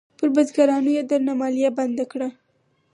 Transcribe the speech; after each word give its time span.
پر 0.17 0.27
بزګرانو 0.35 0.89
یې 0.97 1.01
درنه 1.09 1.33
مالیه 1.39 1.69
بنده 1.79 2.05
کړه. 2.11 2.29